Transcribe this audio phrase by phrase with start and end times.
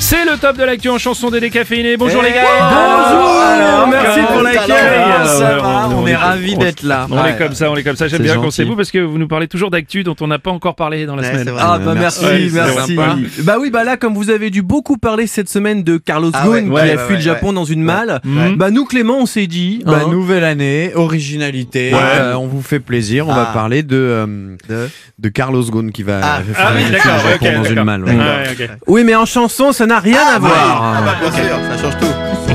[0.00, 1.96] C'est le top de l'actu en chanson des décaféinés.
[1.96, 2.42] Bonjour les gars.
[2.58, 7.06] Bonjour Alors, Merci pour l'accueil on- On on est ravis d'être là.
[7.10, 8.08] On est comme ça, on est comme ça.
[8.08, 10.38] J'aime bien quand c'est vous parce que vous nous parlez toujours d'actu dont on n'a
[10.38, 11.52] pas encore parlé dans la semaine.
[11.58, 12.96] Ah bah merci, Ouais, c'est merci.
[12.96, 13.16] sympa.
[13.42, 16.44] Bah oui, bah là comme vous avez dû beaucoup parler cette semaine de Carlos Ah
[16.46, 18.20] Ghosn ouais, qui ouais, a ouais, fui ouais, le Japon dans une malle.
[18.56, 21.92] Bah nous Clément on s'est dit Bah, hein, nouvelle année, originalité.
[21.92, 22.00] Ouais.
[22.00, 23.28] euh, on vous fait plaisir.
[23.28, 23.54] On va Ah.
[23.54, 24.26] parler de, euh,
[24.68, 26.40] De de Carlos Ghosn qui va Ah.
[26.42, 26.82] faire Ah oui,
[27.38, 28.04] Japon dans une malle.
[28.04, 28.68] ok.
[28.86, 30.94] Oui mais en chanson ça n'a rien à voir.
[30.98, 32.54] Ah, bah, ça change tout.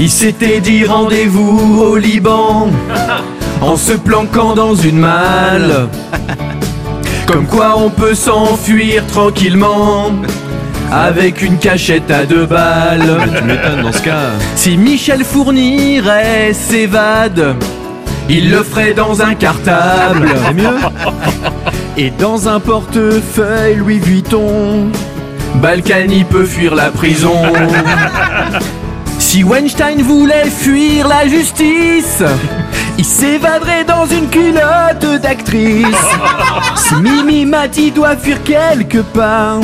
[0.00, 2.70] Il s'était dit rendez-vous au Liban
[3.60, 5.88] en se planquant dans une malle.
[7.26, 10.10] Comme quoi on peut s'enfuir tranquillement
[10.90, 13.18] avec une cachette à deux balles.
[13.36, 14.30] Tu m'étonnes dans ce cas.
[14.56, 17.56] Si Michel Fourniret s'évade,
[18.30, 20.30] il le ferait dans un cartable.
[20.54, 20.78] Mieux
[21.98, 24.90] Et dans un portefeuille Louis Vuitton,
[25.56, 27.34] Balkany peut fuir la prison.
[29.18, 32.22] Si Weinstein voulait fuir la justice,
[32.96, 35.84] il s'évaderait dans une culotte d'actrice.
[36.76, 39.60] Si Mimi Mati doit fuir quelque part,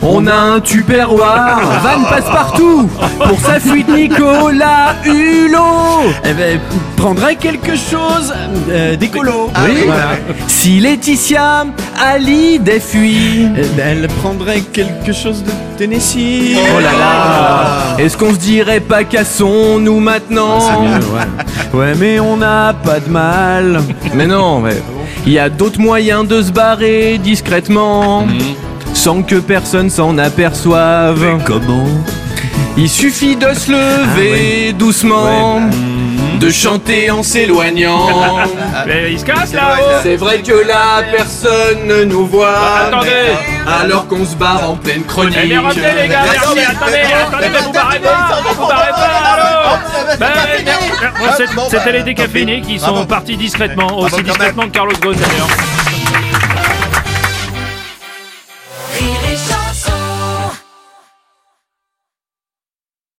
[0.00, 6.60] on a un tupperware, Van passe partout Pour sa fuite Nicolas Hulot Eh ben,
[6.96, 8.32] prendrait quelque chose
[8.70, 9.50] euh, d'écolo.
[9.64, 9.82] Oui.
[9.86, 10.12] Voilà.
[10.46, 11.66] Si Laetitia
[12.00, 16.56] Hallyday fuit Eh ben, Elle prendrait quelque chose de Tennessee.
[16.74, 21.22] Oh là là Est-ce qu'on se dirait pas cassons-nous maintenant C'est mieux, ouais.
[21.78, 23.80] Ouais mais on n'a pas de mal
[24.14, 24.76] Mais non mais
[25.26, 28.26] Il y a d'autres moyens de se barrer discrètement
[28.94, 31.38] Sans que personne s'en aperçoive.
[31.44, 31.86] Comment
[32.76, 35.60] Il suffit de se lever doucement
[36.38, 38.06] De chanter en s'éloignant.
[38.86, 40.00] Mais il se casse là-haut.
[40.02, 42.54] C'est vrai que là personne ne nous voit.
[42.86, 43.08] Attendez.
[43.66, 46.58] Alors qu'on se barre en pleine chronique Eh mais revenez les gars, merci.
[46.68, 52.02] Attendez, attendez, mais vous barrez pas, vous barrez pas, Ben, mais- mais- c'est- C'était les
[52.02, 55.48] décaféinés qui sont partis discrètement, aussi discrètement que Carlos Ghosn d'ailleurs.